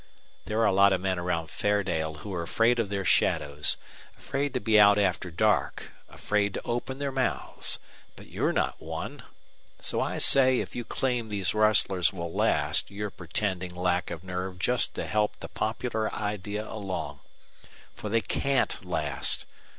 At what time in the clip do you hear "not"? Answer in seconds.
8.51-8.81